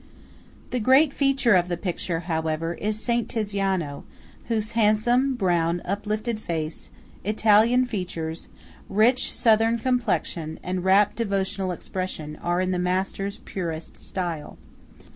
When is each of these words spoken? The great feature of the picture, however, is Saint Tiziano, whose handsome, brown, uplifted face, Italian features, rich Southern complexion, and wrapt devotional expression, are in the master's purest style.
The 0.71 0.79
great 0.79 1.13
feature 1.13 1.53
of 1.53 1.67
the 1.67 1.77
picture, 1.77 2.21
however, 2.21 2.73
is 2.73 2.99
Saint 2.99 3.29
Tiziano, 3.29 4.03
whose 4.45 4.71
handsome, 4.71 5.35
brown, 5.35 5.79
uplifted 5.85 6.39
face, 6.39 6.89
Italian 7.23 7.85
features, 7.85 8.47
rich 8.89 9.31
Southern 9.31 9.77
complexion, 9.77 10.59
and 10.63 10.83
wrapt 10.83 11.17
devotional 11.17 11.71
expression, 11.71 12.35
are 12.37 12.59
in 12.59 12.71
the 12.71 12.79
master's 12.79 13.41
purest 13.45 13.95
style. 13.95 14.57